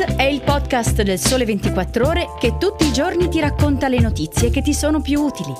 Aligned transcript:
È 0.00 0.22
il 0.22 0.40
podcast 0.40 1.02
del 1.02 1.18
Sole 1.18 1.44
24 1.44 2.06
Ore 2.06 2.28
che 2.38 2.56
tutti 2.56 2.86
i 2.86 2.92
giorni 2.92 3.28
ti 3.28 3.38
racconta 3.38 3.86
le 3.86 4.00
notizie 4.00 4.48
che 4.48 4.62
ti 4.62 4.72
sono 4.72 5.02
più 5.02 5.20
utili. 5.20 5.52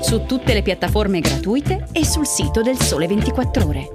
Su 0.00 0.24
tutte 0.24 0.54
le 0.54 0.62
piattaforme 0.62 1.20
gratuite 1.20 1.86
e 1.92 2.02
sul 2.06 2.26
sito 2.26 2.62
del 2.62 2.78
Sole 2.78 3.06
24 3.06 3.66
Ore. 3.66 3.90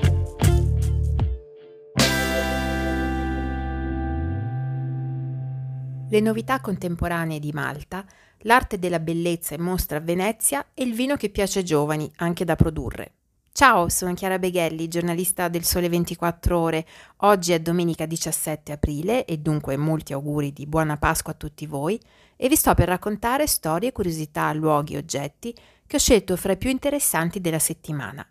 Le 6.09 6.19
novità 6.19 6.61
contemporanee 6.61 7.39
di 7.39 7.51
Malta, 7.51 8.05
l'arte 8.41 8.77
della 8.77 8.99
bellezza 8.99 9.55
in 9.55 9.61
mostra 9.61 9.97
a 9.97 10.01
Venezia 10.01 10.63
e 10.75 10.83
il 10.83 10.93
vino 10.93 11.15
che 11.15 11.29
piace 11.29 11.59
ai 11.59 11.65
giovani, 11.65 12.11
anche 12.17 12.45
da 12.45 12.55
produrre. 12.55 13.13
Ciao, 13.53 13.89
sono 13.89 14.13
Chiara 14.13 14.39
Beghelli, 14.39 14.87
giornalista 14.87 15.49
del 15.49 15.65
Sole 15.65 15.89
24 15.89 16.57
Ore. 16.57 16.85
Oggi 17.17 17.51
è 17.51 17.59
domenica 17.59 18.05
17 18.05 18.71
aprile 18.71 19.25
e 19.25 19.37
dunque 19.39 19.75
molti 19.75 20.13
auguri 20.13 20.53
di 20.53 20.65
buona 20.65 20.97
Pasqua 20.97 21.33
a 21.33 21.35
tutti 21.35 21.67
voi 21.67 21.99
e 22.37 22.47
vi 22.47 22.55
sto 22.55 22.73
per 22.73 22.87
raccontare 22.87 23.47
storie, 23.47 23.91
curiosità, 23.91 24.53
luoghi 24.53 24.93
e 24.93 24.99
oggetti 24.99 25.53
che 25.85 25.97
ho 25.97 25.99
scelto 25.99 26.37
fra 26.37 26.53
i 26.53 26.57
più 26.57 26.69
interessanti 26.69 27.41
della 27.41 27.59
settimana. 27.59 28.25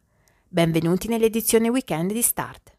Benvenuti 0.48 1.06
nell'edizione 1.06 1.68
weekend 1.68 2.12
di 2.12 2.22
Start. 2.22 2.72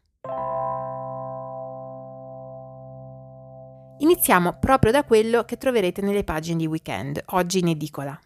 Iniziamo 3.98 4.58
proprio 4.58 4.90
da 4.90 5.04
quello 5.04 5.44
che 5.44 5.56
troverete 5.56 6.02
nelle 6.02 6.24
pagine 6.24 6.56
di 6.56 6.66
weekend, 6.66 7.22
oggi 7.26 7.60
in 7.60 7.68
edicola. 7.68 8.20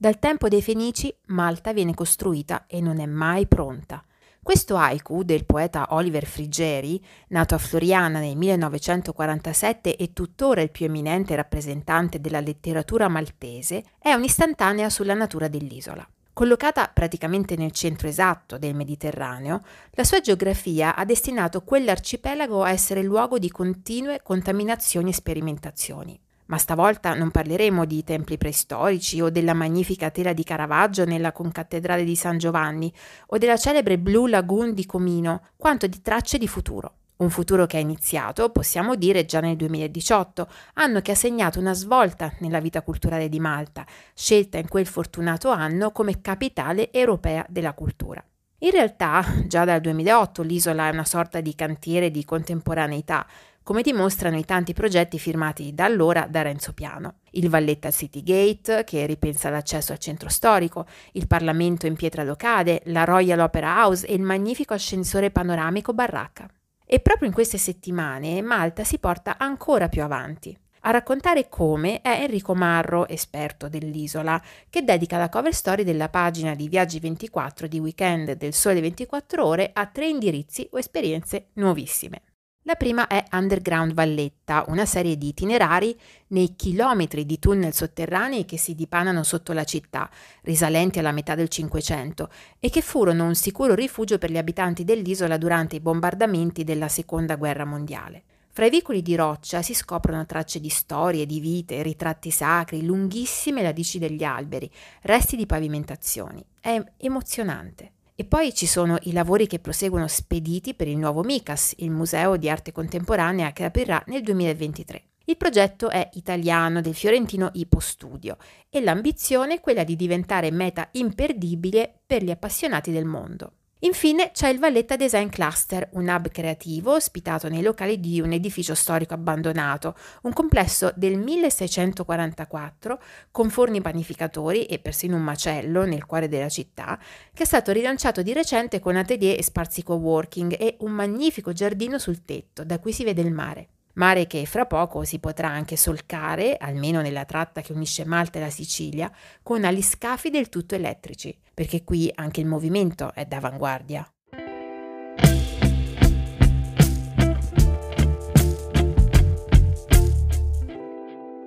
Dal 0.00 0.20
tempo 0.20 0.46
dei 0.46 0.62
Fenici 0.62 1.12
Malta 1.26 1.72
viene 1.72 1.92
costruita 1.92 2.66
e 2.68 2.80
non 2.80 3.00
è 3.00 3.06
mai 3.06 3.48
pronta. 3.48 4.00
Questo 4.40 4.76
haiku 4.76 5.24
del 5.24 5.44
poeta 5.44 5.88
Oliver 5.90 6.24
Frigeri, 6.24 7.04
nato 7.30 7.56
a 7.56 7.58
Floriana 7.58 8.20
nel 8.20 8.36
1947 8.36 9.96
e 9.96 10.12
tuttora 10.12 10.60
il 10.60 10.70
più 10.70 10.86
eminente 10.86 11.34
rappresentante 11.34 12.20
della 12.20 12.38
letteratura 12.38 13.08
maltese, 13.08 13.82
è 13.98 14.12
un'istantanea 14.12 14.88
sulla 14.88 15.14
natura 15.14 15.48
dell'isola. 15.48 16.08
Collocata 16.32 16.88
praticamente 16.94 17.56
nel 17.56 17.72
centro 17.72 18.06
esatto 18.06 18.56
del 18.56 18.76
Mediterraneo, 18.76 19.64
la 19.90 20.04
sua 20.04 20.20
geografia 20.20 20.94
ha 20.94 21.04
destinato 21.04 21.62
quell'arcipelago 21.62 22.62
a 22.62 22.70
essere 22.70 23.02
luogo 23.02 23.40
di 23.40 23.50
continue 23.50 24.20
contaminazioni 24.22 25.10
e 25.10 25.14
sperimentazioni. 25.14 26.20
Ma 26.48 26.58
stavolta 26.58 27.14
non 27.14 27.30
parleremo 27.30 27.84
di 27.84 28.02
templi 28.04 28.38
preistorici 28.38 29.20
o 29.20 29.28
della 29.28 29.52
magnifica 29.54 30.10
tela 30.10 30.32
di 30.32 30.44
Caravaggio 30.44 31.04
nella 31.04 31.32
concattedrale 31.32 32.04
di 32.04 32.16
San 32.16 32.38
Giovanni 32.38 32.92
o 33.26 33.38
della 33.38 33.58
celebre 33.58 33.98
Blue 33.98 34.30
Lagoon 34.30 34.72
di 34.72 34.86
Comino, 34.86 35.42
quanto 35.56 35.86
di 35.86 36.00
tracce 36.00 36.38
di 36.38 36.48
futuro. 36.48 36.94
Un 37.18 37.30
futuro 37.30 37.66
che 37.66 37.78
è 37.78 37.80
iniziato, 37.80 38.48
possiamo 38.50 38.94
dire, 38.94 39.24
già 39.24 39.40
nel 39.40 39.56
2018, 39.56 40.48
anno 40.74 41.00
che 41.00 41.10
ha 41.10 41.16
segnato 41.16 41.58
una 41.58 41.74
svolta 41.74 42.32
nella 42.38 42.60
vita 42.60 42.80
culturale 42.80 43.28
di 43.28 43.40
Malta, 43.40 43.84
scelta 44.14 44.56
in 44.56 44.68
quel 44.68 44.86
fortunato 44.86 45.50
anno 45.50 45.90
come 45.90 46.20
capitale 46.20 46.92
europea 46.92 47.44
della 47.48 47.74
cultura. 47.74 48.24
In 48.60 48.70
realtà, 48.70 49.24
già 49.46 49.64
dal 49.64 49.80
2008 49.80 50.42
l'isola 50.42 50.88
è 50.88 50.92
una 50.92 51.04
sorta 51.04 51.40
di 51.40 51.54
cantiere 51.54 52.10
di 52.10 52.24
contemporaneità, 52.24 53.26
come 53.68 53.82
dimostrano 53.82 54.38
i 54.38 54.46
tanti 54.46 54.72
progetti 54.72 55.18
firmati 55.18 55.74
da 55.74 55.84
allora 55.84 56.26
da 56.26 56.40
Renzo 56.40 56.72
Piano. 56.72 57.16
Il 57.32 57.50
Valletta 57.50 57.90
City 57.90 58.22
Gate, 58.22 58.82
che 58.84 59.04
ripensa 59.04 59.50
l'accesso 59.50 59.92
al 59.92 59.98
centro 59.98 60.30
storico, 60.30 60.86
il 61.12 61.26
Parlamento 61.26 61.86
in 61.86 61.94
pietra 61.94 62.22
locale, 62.22 62.80
la 62.86 63.04
Royal 63.04 63.40
Opera 63.40 63.84
House 63.84 64.06
e 64.06 64.14
il 64.14 64.22
magnifico 64.22 64.72
ascensore 64.72 65.30
panoramico 65.30 65.92
Barracca. 65.92 66.48
E 66.82 67.00
proprio 67.00 67.28
in 67.28 67.34
queste 67.34 67.58
settimane 67.58 68.40
Malta 68.40 68.84
si 68.84 68.98
porta 68.98 69.36
ancora 69.36 69.90
più 69.90 70.02
avanti. 70.02 70.58
A 70.80 70.90
raccontare 70.90 71.50
come 71.50 72.00
è 72.00 72.22
Enrico 72.22 72.54
Marro, 72.54 73.06
esperto 73.06 73.68
dell'isola, 73.68 74.42
che 74.70 74.82
dedica 74.82 75.18
la 75.18 75.28
cover 75.28 75.52
story 75.52 75.84
della 75.84 76.08
pagina 76.08 76.54
di 76.54 76.68
Viaggi 76.68 77.00
24 77.00 77.66
di 77.66 77.78
weekend 77.78 78.32
del 78.32 78.54
Sole 78.54 78.80
24 78.80 79.44
ore 79.44 79.70
a 79.74 79.84
tre 79.84 80.08
indirizzi 80.08 80.66
o 80.72 80.78
esperienze 80.78 81.48
nuovissime. 81.56 82.22
La 82.68 82.74
prima 82.74 83.06
è 83.06 83.24
Underground 83.32 83.94
Valletta, 83.94 84.66
una 84.68 84.84
serie 84.84 85.16
di 85.16 85.28
itinerari 85.28 85.98
nei 86.26 86.54
chilometri 86.54 87.24
di 87.24 87.38
tunnel 87.38 87.72
sotterranei 87.72 88.44
che 88.44 88.58
si 88.58 88.74
dipanano 88.74 89.22
sotto 89.22 89.54
la 89.54 89.64
città, 89.64 90.10
risalenti 90.42 90.98
alla 90.98 91.12
metà 91.12 91.34
del 91.34 91.48
Cinquecento, 91.48 92.28
e 92.60 92.68
che 92.68 92.82
furono 92.82 93.24
un 93.24 93.34
sicuro 93.34 93.74
rifugio 93.74 94.18
per 94.18 94.30
gli 94.30 94.36
abitanti 94.36 94.84
dell'isola 94.84 95.38
durante 95.38 95.76
i 95.76 95.80
bombardamenti 95.80 96.62
della 96.62 96.88
Seconda 96.88 97.36
Guerra 97.36 97.64
Mondiale. 97.64 98.24
Fra 98.50 98.66
i 98.66 98.70
vicoli 98.70 99.00
di 99.00 99.16
roccia 99.16 99.62
si 99.62 99.72
scoprono 99.72 100.26
tracce 100.26 100.60
di 100.60 100.68
storie, 100.68 101.24
di 101.24 101.40
vite, 101.40 101.80
ritratti 101.80 102.30
sacri, 102.30 102.84
lunghissime 102.84 103.62
radici 103.62 103.98
degli 103.98 104.24
alberi, 104.24 104.70
resti 105.04 105.36
di 105.36 105.46
pavimentazioni. 105.46 106.44
È 106.60 106.78
emozionante. 106.98 107.92
E 108.20 108.24
poi 108.24 108.52
ci 108.52 108.66
sono 108.66 108.98
i 109.02 109.12
lavori 109.12 109.46
che 109.46 109.60
proseguono 109.60 110.08
spediti 110.08 110.74
per 110.74 110.88
il 110.88 110.96
nuovo 110.96 111.22
MICAS, 111.22 111.74
il 111.76 111.92
Museo 111.92 112.36
di 112.36 112.50
Arte 112.50 112.72
Contemporanea 112.72 113.52
che 113.52 113.62
aprirà 113.62 114.02
nel 114.06 114.22
2023. 114.22 115.02
Il 115.26 115.36
progetto 115.36 115.88
è 115.88 116.10
italiano 116.14 116.80
del 116.80 116.96
fiorentino 116.96 117.50
Ipo 117.52 117.78
Studio 117.78 118.36
e 118.70 118.80
l'ambizione 118.80 119.54
è 119.54 119.60
quella 119.60 119.84
di 119.84 119.94
diventare 119.94 120.50
meta 120.50 120.88
imperdibile 120.94 122.00
per 122.04 122.24
gli 122.24 122.32
appassionati 122.32 122.90
del 122.90 123.04
mondo. 123.04 123.52
Infine 123.82 124.32
c'è 124.32 124.48
il 124.48 124.58
Valletta 124.58 124.96
Design 124.96 125.28
Cluster, 125.28 125.90
un 125.92 126.08
hub 126.08 126.30
creativo 126.30 126.94
ospitato 126.94 127.48
nei 127.48 127.62
locali 127.62 128.00
di 128.00 128.20
un 128.20 128.32
edificio 128.32 128.74
storico 128.74 129.14
abbandonato, 129.14 129.94
un 130.22 130.32
complesso 130.32 130.92
del 130.96 131.16
1644 131.16 133.00
con 133.30 133.50
forni 133.50 133.80
panificatori 133.80 134.64
e 134.64 134.80
persino 134.80 135.14
un 135.14 135.22
macello 135.22 135.84
nel 135.84 136.06
cuore 136.06 136.26
della 136.26 136.48
città, 136.48 136.98
che 137.32 137.44
è 137.44 137.46
stato 137.46 137.70
rilanciato 137.70 138.20
di 138.22 138.32
recente 138.32 138.80
con 138.80 138.96
atelier 138.96 139.38
e 139.38 139.44
spazi 139.44 139.84
co-working 139.84 140.56
e 140.58 140.76
un 140.80 140.90
magnifico 140.90 141.52
giardino 141.52 142.00
sul 142.00 142.24
tetto 142.24 142.64
da 142.64 142.80
cui 142.80 142.92
si 142.92 143.04
vede 143.04 143.22
il 143.22 143.32
mare 143.32 143.68
mare 143.98 144.26
che 144.26 144.46
fra 144.46 144.64
poco 144.64 145.04
si 145.04 145.18
potrà 145.18 145.48
anche 145.48 145.76
solcare, 145.76 146.56
almeno 146.56 147.00
nella 147.00 147.24
tratta 147.24 147.60
che 147.60 147.72
unisce 147.72 148.04
Malta 148.04 148.38
e 148.38 148.42
la 148.42 148.50
Sicilia, 148.50 149.12
con 149.42 149.64
aliscafi 149.64 150.30
del 150.30 150.48
tutto 150.48 150.74
elettrici, 150.74 151.36
perché 151.52 151.84
qui 151.84 152.10
anche 152.14 152.40
il 152.40 152.46
movimento 152.46 153.12
è 153.12 153.26
d'avanguardia. 153.26 154.10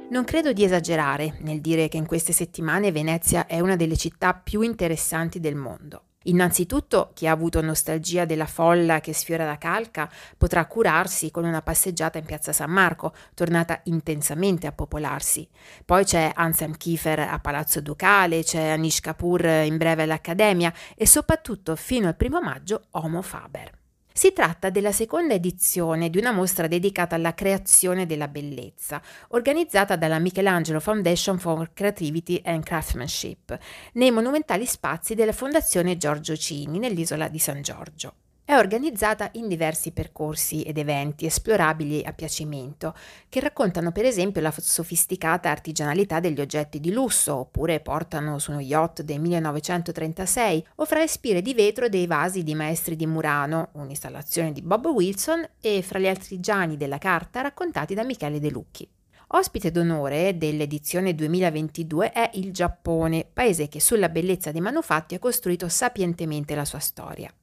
Non 0.10 0.26
credo 0.26 0.52
di 0.52 0.66
esagerare 0.66 1.38
nel 1.40 1.62
dire 1.62 1.88
che 1.88 1.96
in 1.96 2.06
queste 2.06 2.34
settimane 2.34 2.92
Venezia 2.92 3.46
è 3.46 3.62
una 3.62 3.78
delle 3.78 3.96
città 3.96 4.34
più 4.34 4.60
interessanti 4.60 5.40
del 5.40 5.56
mondo. 5.56 6.08
Innanzitutto 6.24 7.12
chi 7.14 7.26
ha 7.26 7.32
avuto 7.32 7.62
nostalgia 7.62 8.26
della 8.26 8.46
folla 8.46 9.00
che 9.00 9.14
sfiora 9.14 9.46
la 9.46 9.58
calca 9.58 10.10
potrà 10.38 10.66
curarsi 10.66 11.32
con 11.32 11.46
una 11.46 11.64
passeggiata 11.64 12.20
in 12.20 12.26
piazza 12.26 12.54
San 12.54 12.70
Marco, 12.70 13.14
tornata 13.34 13.80
intensamente 13.86 14.68
a 14.68 14.72
popolarsi. 14.72 15.48
Poi 15.84 16.04
c'è 16.04 16.32
Ansem 16.36 16.78
Kiefer 16.78 17.20
a 17.20 17.40
Palazzo 17.40 17.82
Ducale, 17.82 18.44
c'è 18.44 18.70
Anish 18.70 19.00
Kapoor 19.00 19.46
in 19.66 19.78
breve 19.78 20.04
all'Accademia 20.04 20.72
e 20.96 21.08
soprattutto 21.08 21.76
fino 21.76 22.08
al 22.08 22.16
primo 22.16 22.40
maggio 22.40 22.84
Homo 22.92 23.24
Faber. 23.24 23.81
Si 24.14 24.34
tratta 24.34 24.70
della 24.70 24.92
seconda 24.92 25.34
edizione 25.34 26.10
di 26.10 26.18
una 26.18 26.32
mostra 26.34 26.68
dedicata 26.68 27.16
alla 27.16 27.34
creazione 27.34 28.06
della 28.06 28.28
bellezza, 28.28 29.02
organizzata 29.30 29.96
dalla 29.96 30.20
Michelangelo 30.20 30.82
Foundation 30.82 31.40
for 31.40 31.72
Creativity 31.74 32.42
and 32.44 32.64
Craftsmanship, 32.64 33.58
nei 33.94 34.12
monumentali 34.12 34.66
spazi 34.66 35.16
della 35.16 35.32
Fondazione 35.32 35.96
Giorgio 35.96 36.36
Cini 36.36 36.78
nell'isola 36.78 37.30
di 37.30 37.40
San 37.40 37.62
Giorgio. 37.62 38.16
È 38.52 38.58
organizzata 38.58 39.30
in 39.36 39.48
diversi 39.48 39.92
percorsi 39.92 40.62
ed 40.64 40.78
eventi 40.78 41.26
esplorabili 41.26 42.04
a 42.04 42.12
piacimento, 42.12 42.94
che 43.30 43.40
raccontano 43.40 43.94
per 43.94 44.04
esempio 44.04 44.42
la 44.42 44.54
sofisticata 44.54 45.50
artigianalità 45.50 46.20
degli 46.20 46.42
oggetti 46.42 46.82
di 46.82 46.92
lusso, 46.92 47.34
oppure 47.34 47.80
portano 47.80 48.40
su 48.40 48.52
uno 48.52 48.60
yacht 48.60 49.04
del 49.04 49.22
1936, 49.22 50.68
o 50.76 50.86
fra 50.86 51.00
le 51.00 51.08
spire 51.08 51.42
di 51.42 51.54
vetro 51.54 51.88
dei 51.88 52.06
vasi 52.08 52.44
di 52.44 52.54
maestri 52.54 52.98
di 52.98 53.08
Murano, 53.08 53.70
un'installazione 53.76 54.52
di 54.52 54.62
Bob 54.62 54.86
Wilson, 54.88 55.48
e 55.62 55.82
fra 55.82 56.00
gli 56.00 56.10
artigiani 56.10 56.76
della 56.76 56.98
carta 56.98 57.40
raccontati 57.40 57.94
da 57.94 58.04
Michele 58.04 58.42
De 58.42 58.50
Lucchi. 58.50 58.86
Ospite 59.28 59.72
d'onore 59.72 60.38
dell'edizione 60.38 61.16
2022 61.16 62.12
è 62.12 62.32
il 62.34 62.52
Giappone, 62.52 63.26
paese 63.32 63.70
che 63.70 63.80
sulla 63.80 64.10
bellezza 64.10 64.52
dei 64.52 64.60
manufatti 64.60 65.16
ha 65.16 65.20
costruito 65.20 65.70
sapientemente 65.70 66.54
la 66.54 66.66
sua 66.66 66.80
storia. 66.80 67.34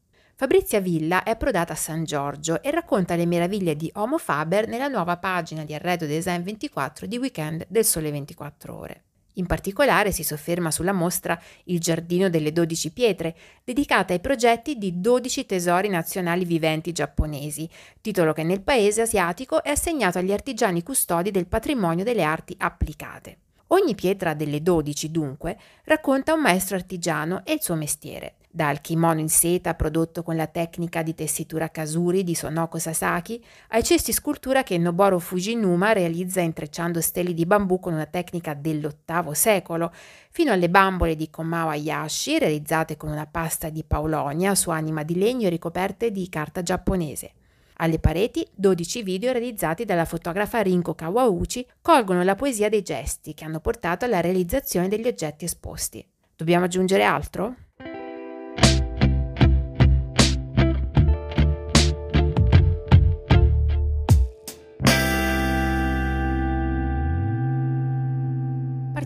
Fabrizia 0.40 0.78
Villa 0.78 1.24
è 1.24 1.30
approdata 1.30 1.72
a 1.72 1.76
San 1.76 2.04
Giorgio 2.04 2.62
e 2.62 2.70
racconta 2.70 3.16
le 3.16 3.26
meraviglie 3.26 3.74
di 3.74 3.90
Homo 3.94 4.18
Faber 4.18 4.68
nella 4.68 4.86
nuova 4.86 5.16
pagina 5.16 5.64
di 5.64 5.74
Arredo 5.74 6.06
Design 6.06 6.42
24 6.42 7.08
di 7.08 7.18
Weekend 7.18 7.66
del 7.66 7.84
Sole 7.84 8.12
24 8.12 8.72
Ore. 8.78 9.02
In 9.32 9.46
particolare 9.46 10.12
si 10.12 10.22
sofferma 10.22 10.70
sulla 10.70 10.92
mostra 10.92 11.36
Il 11.64 11.80
giardino 11.80 12.30
delle 12.30 12.52
dodici 12.52 12.92
pietre, 12.92 13.34
dedicata 13.64 14.12
ai 14.12 14.20
progetti 14.20 14.78
di 14.78 15.00
12 15.00 15.44
tesori 15.44 15.88
nazionali 15.88 16.44
viventi 16.44 16.92
giapponesi, 16.92 17.68
titolo 18.00 18.32
che 18.32 18.44
nel 18.44 18.62
paese 18.62 19.00
asiatico 19.00 19.64
è 19.64 19.70
assegnato 19.70 20.18
agli 20.18 20.32
artigiani 20.32 20.84
custodi 20.84 21.32
del 21.32 21.48
patrimonio 21.48 22.04
delle 22.04 22.22
arti 22.22 22.54
applicate. 22.56 23.38
Ogni 23.70 23.96
pietra 23.96 24.34
delle 24.34 24.62
dodici, 24.62 25.10
dunque, 25.10 25.58
racconta 25.82 26.32
un 26.32 26.42
maestro 26.42 26.76
artigiano 26.76 27.44
e 27.44 27.54
il 27.54 27.60
suo 27.60 27.74
mestiere 27.74 28.34
dal 28.50 28.80
kimono 28.80 29.20
in 29.20 29.28
seta 29.28 29.74
prodotto 29.74 30.22
con 30.22 30.34
la 30.34 30.46
tecnica 30.46 31.02
di 31.02 31.14
tessitura 31.14 31.68
Kasuri 31.68 32.24
di 32.24 32.34
Sonoko 32.34 32.78
Sasaki, 32.78 33.44
ai 33.68 33.82
cesti 33.84 34.12
scultura 34.12 34.62
che 34.62 34.78
Noboru 34.78 35.18
Fujinuma 35.18 35.92
realizza 35.92 36.40
intrecciando 36.40 37.00
steli 37.00 37.34
di 37.34 37.46
bambù 37.46 37.78
con 37.78 37.92
una 37.92 38.06
tecnica 38.06 38.54
dell'VIII 38.54 39.34
secolo, 39.34 39.92
fino 40.30 40.52
alle 40.52 40.70
bambole 40.70 41.14
di 41.14 41.30
Komao 41.30 41.68
Hayashi 41.68 42.38
realizzate 42.38 42.96
con 42.96 43.10
una 43.10 43.26
pasta 43.26 43.68
di 43.68 43.84
paulonia 43.84 44.54
su 44.54 44.70
anima 44.70 45.02
di 45.02 45.16
legno 45.16 45.48
ricoperte 45.48 46.10
di 46.10 46.28
carta 46.28 46.62
giapponese. 46.62 47.32
Alle 47.80 48.00
pareti, 48.00 48.44
12 48.54 49.02
video 49.04 49.30
realizzati 49.30 49.84
dalla 49.84 50.04
fotografa 50.04 50.60
Rinko 50.62 50.94
Kawauchi 50.94 51.64
colgono 51.80 52.24
la 52.24 52.34
poesia 52.34 52.68
dei 52.68 52.82
gesti 52.82 53.34
che 53.34 53.44
hanno 53.44 53.60
portato 53.60 54.04
alla 54.04 54.20
realizzazione 54.20 54.88
degli 54.88 55.06
oggetti 55.06 55.44
esposti. 55.44 56.04
Dobbiamo 56.34 56.64
aggiungere 56.64 57.04
altro? 57.04 57.54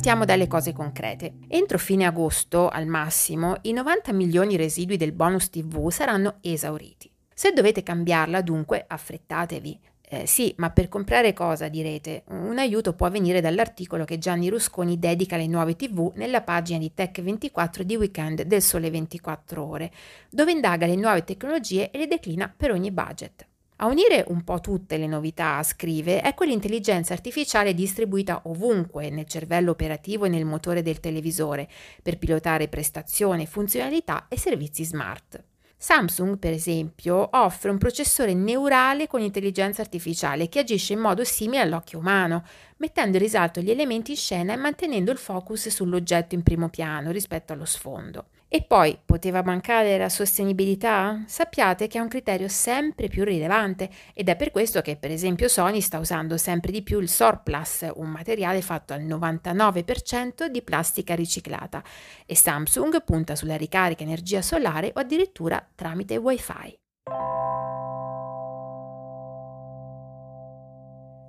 Partiamo 0.02 0.26
dalle 0.26 0.48
cose 0.48 0.72
concrete. 0.72 1.34
Entro 1.46 1.78
fine 1.78 2.06
agosto, 2.06 2.68
al 2.68 2.86
massimo, 2.86 3.58
i 3.62 3.72
90 3.72 4.12
milioni 4.12 4.56
residui 4.56 4.96
del 4.96 5.12
bonus 5.12 5.48
TV 5.48 5.90
saranno 5.90 6.38
esauriti. 6.40 7.08
Se 7.32 7.52
dovete 7.52 7.84
cambiarla, 7.84 8.40
dunque, 8.40 8.84
affrettatevi. 8.84 9.78
Eh, 10.08 10.26
sì, 10.26 10.52
ma 10.56 10.70
per 10.70 10.88
comprare 10.88 11.32
cosa 11.32 11.68
direte? 11.68 12.24
Un 12.30 12.58
aiuto 12.58 12.94
può 12.94 13.08
venire 13.10 13.40
dall'articolo 13.40 14.04
che 14.04 14.18
Gianni 14.18 14.48
Rusconi 14.48 14.98
dedica 14.98 15.36
alle 15.36 15.46
nuove 15.46 15.76
TV 15.76 16.10
nella 16.16 16.42
pagina 16.42 16.80
di 16.80 16.90
Tech24 16.96 17.82
di 17.82 17.94
Weekend 17.94 18.42
del 18.42 18.60
Sole 18.60 18.90
24 18.90 19.64
Ore, 19.64 19.92
dove 20.28 20.50
indaga 20.50 20.84
le 20.84 20.96
nuove 20.96 21.22
tecnologie 21.22 21.92
e 21.92 21.98
le 21.98 22.08
declina 22.08 22.52
per 22.54 22.72
ogni 22.72 22.90
budget. 22.90 23.46
A 23.82 23.86
unire 23.86 24.24
un 24.28 24.44
po' 24.44 24.60
tutte 24.60 24.96
le 24.96 25.08
novità, 25.08 25.60
scrive, 25.64 26.20
è 26.20 26.34
quell'intelligenza 26.34 27.14
artificiale 27.14 27.74
distribuita 27.74 28.42
ovunque 28.44 29.10
nel 29.10 29.26
cervello 29.26 29.72
operativo 29.72 30.24
e 30.24 30.28
nel 30.28 30.44
motore 30.44 30.82
del 30.82 31.00
televisore 31.00 31.68
per 32.00 32.16
pilotare 32.16 32.68
prestazioni, 32.68 33.44
funzionalità 33.44 34.26
e 34.28 34.38
servizi 34.38 34.84
smart. 34.84 35.42
Samsung, 35.76 36.38
per 36.38 36.52
esempio, 36.52 37.28
offre 37.32 37.72
un 37.72 37.78
processore 37.78 38.34
neurale 38.34 39.08
con 39.08 39.20
intelligenza 39.20 39.82
artificiale 39.82 40.48
che 40.48 40.60
agisce 40.60 40.92
in 40.92 41.00
modo 41.00 41.24
simile 41.24 41.62
all'occhio 41.62 41.98
umano, 41.98 42.44
mettendo 42.76 43.16
in 43.16 43.22
risalto 43.24 43.60
gli 43.60 43.72
elementi 43.72 44.12
in 44.12 44.16
scena 44.16 44.52
e 44.52 44.56
mantenendo 44.58 45.10
il 45.10 45.18
focus 45.18 45.66
sull'oggetto 45.70 46.36
in 46.36 46.44
primo 46.44 46.68
piano 46.68 47.10
rispetto 47.10 47.52
allo 47.52 47.64
sfondo. 47.64 48.26
E 48.54 48.60
poi 48.60 48.98
poteva 49.02 49.42
mancare 49.42 49.96
la 49.96 50.10
sostenibilità? 50.10 51.22
Sappiate 51.26 51.86
che 51.86 51.96
è 51.96 52.02
un 52.02 52.08
criterio 52.08 52.48
sempre 52.48 53.08
più 53.08 53.24
rilevante 53.24 53.88
ed 54.12 54.28
è 54.28 54.36
per 54.36 54.50
questo 54.50 54.82
che 54.82 54.96
per 54.96 55.10
esempio 55.10 55.48
Sony 55.48 55.80
sta 55.80 55.98
usando 55.98 56.36
sempre 56.36 56.70
di 56.70 56.82
più 56.82 57.00
il 57.00 57.08
Surplus, 57.08 57.88
un 57.94 58.10
materiale 58.10 58.60
fatto 58.60 58.92
al 58.92 59.04
99% 59.04 60.48
di 60.48 60.60
plastica 60.60 61.14
riciclata, 61.14 61.82
e 62.26 62.36
Samsung 62.36 63.02
punta 63.02 63.36
sulla 63.36 63.56
ricarica 63.56 64.02
energia 64.02 64.42
solare 64.42 64.92
o 64.94 65.00
addirittura 65.00 65.66
tramite 65.74 66.18
Wi-Fi. 66.18 66.78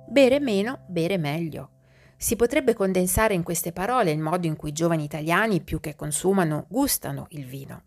Bere 0.08 0.40
meno, 0.40 0.84
bere 0.88 1.16
meglio. 1.16 1.73
Si 2.16 2.36
potrebbe 2.36 2.74
condensare 2.74 3.34
in 3.34 3.42
queste 3.42 3.72
parole 3.72 4.10
il 4.10 4.18
modo 4.18 4.46
in 4.46 4.56
cui 4.56 4.70
i 4.70 4.72
giovani 4.72 5.04
italiani, 5.04 5.60
più 5.60 5.80
che 5.80 5.94
consumano, 5.94 6.66
gustano 6.68 7.26
il 7.30 7.44
vino. 7.44 7.82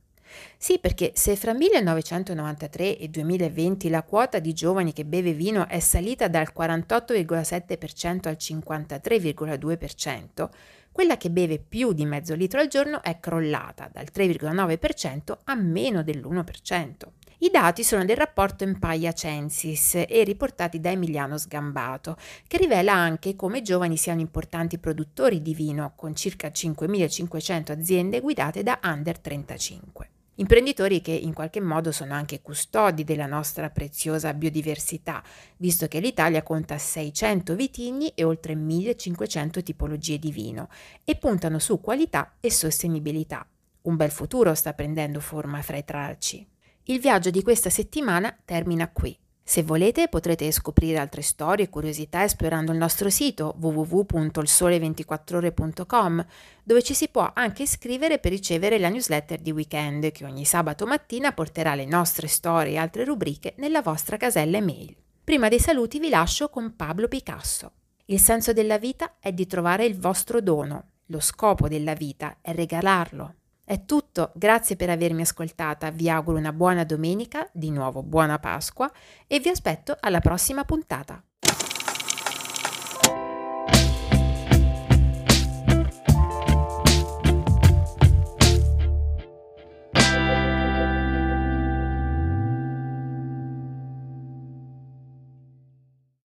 Sì, 0.58 0.80
perché 0.80 1.12
se 1.16 1.36
fra 1.36 1.54
1993 1.54 2.98
e 2.98 3.08
2020 3.08 3.90
la 3.90 4.04
quota 4.04 4.40
di 4.40 4.54
giovani 4.54 4.94
che 4.94 5.06
beve 5.06 5.34
vino 5.34 5.68
è 5.68 5.80
salita 5.80 6.28
dal 6.28 6.52
48,7% 6.56 8.28
al 8.28 8.38
53,2%, 8.40 10.50
quella 10.92 11.18
che 11.18 11.30
beve 11.30 11.60
più 11.60 11.94
di 11.94 12.06
mezzo 12.06 12.34
litro 12.34 12.60
al 12.60 12.68
giorno 12.68 13.04
è 13.04 13.20
crollata 13.20 13.90
dal 13.92 14.08
3,9% 14.14 15.38
a 15.44 15.56
meno 15.56 16.04
dell'1%. 16.04 16.94
I 17.40 17.52
dati 17.52 17.84
sono 17.84 18.04
del 18.04 18.18
rapporto 18.18 18.64
Empire 18.64 19.14
Censis 19.14 19.94
e 19.94 20.24
riportati 20.24 20.80
da 20.80 20.90
Emiliano 20.90 21.38
Sgambato, 21.38 22.18
che 22.48 22.58
rivela 22.58 22.94
anche 22.94 23.36
come 23.36 23.60
i 23.60 23.62
giovani 23.62 23.96
siano 23.96 24.22
importanti 24.22 24.80
produttori 24.80 25.44
di 25.44 25.54
vino, 25.54 25.94
con 25.96 26.16
circa 26.16 26.48
5.500 26.48 27.72
aziende 27.74 28.22
guidate 28.22 28.64
da 28.64 28.80
under 28.82 29.20
35. 29.20 30.10
Imprenditori 30.40 31.00
che 31.00 31.12
in 31.12 31.34
qualche 31.34 31.62
modo 31.62 31.92
sono 31.92 32.16
anche 32.16 32.42
custodi 32.42 33.04
della 33.04 33.28
nostra 33.28 33.70
preziosa 33.70 34.34
biodiversità, 34.34 35.24
visto 35.58 35.88
che 35.88 36.00
l'Italia 36.00 36.42
conta 36.42 36.80
600 36.80 37.54
vitigni 37.54 38.12
e 38.16 38.24
oltre 38.24 38.56
1500 38.56 39.62
tipologie 39.62 40.18
di 40.18 40.32
vino 40.32 40.70
e 41.04 41.16
puntano 41.16 41.60
su 41.60 41.80
qualità 41.82 42.38
e 42.40 42.50
sostenibilità. 42.50 43.46
Un 43.84 43.96
bel 43.96 44.12
futuro 44.12 44.56
sta 44.56 44.74
prendendo 44.74 45.20
forma 45.20 45.62
fra 45.62 45.78
i 45.78 45.86
tralci. 45.86 46.48
Il 46.90 47.02
viaggio 47.02 47.32
di 47.32 47.44
questa 47.44 47.70
settimana 47.70 48.34
termina 48.46 48.90
qui. 48.90 49.14
Se 49.44 49.62
volete 49.62 50.08
potrete 50.08 50.50
scoprire 50.54 50.98
altre 50.98 51.22
storie 51.22 51.66
e 51.66 51.70
curiosità 51.70 52.24
esplorando 52.24 52.72
il 52.72 52.78
nostro 52.78 53.10
sito 53.10 53.56
www.ilsole24ore.com 53.60 56.26
dove 56.64 56.82
ci 56.82 56.94
si 56.94 57.10
può 57.10 57.30
anche 57.34 57.64
iscrivere 57.64 58.20
per 58.20 58.32
ricevere 58.32 58.80
la 58.80 58.88
newsletter 58.88 59.42
di 59.42 59.52
weekend 59.52 60.14
che 60.14 60.24
ogni 60.24 60.46
sabato 60.46 60.86
mattina 60.86 61.34
porterà 61.34 61.76
le 61.76 61.86
nostre 61.86 62.28
storie 62.28 62.76
e 62.76 62.78
altre 62.78 63.04
rubriche 63.04 63.56
nella 63.58 63.82
vostra 63.82 64.16
casella 64.16 64.56
email. 64.56 64.96
Prima 65.26 65.50
dei 65.50 65.60
saluti 65.60 66.00
vi 66.00 66.08
lascio 66.08 66.48
con 66.48 66.78
Pablo 66.78 67.10
Picasso. 67.10 67.74
Il 68.06 68.22
senso 68.22 68.54
della 68.54 68.78
vita 68.78 69.16
è 69.20 69.34
di 69.34 69.46
trovare 69.46 69.84
il 69.84 70.00
vostro 70.00 70.40
dono, 70.40 70.92
lo 71.08 71.20
scopo 71.20 71.68
della 71.68 71.96
vita 71.96 72.38
è 72.40 72.54
regalarlo. 72.54 73.34
È 73.70 73.84
tutto, 73.84 74.32
grazie 74.34 74.78
per 74.78 74.90
avermi 74.90 75.24
ascoltata, 75.24 75.92
vi 75.92 76.10
auguro 76.10 76.38
una 76.38 76.54
buona 76.54 76.86
domenica, 76.86 77.50
di 77.52 77.70
nuovo 77.70 78.02
buona 78.02 78.40
Pasqua 78.40 78.90
e 79.28 79.42
vi 79.42 79.50
aspetto 79.50 79.98
alla 80.00 80.22
prossima 80.22 80.64
puntata. 80.64 81.22